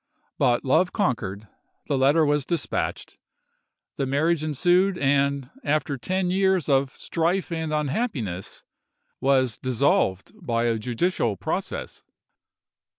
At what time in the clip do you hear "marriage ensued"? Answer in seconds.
4.07-4.97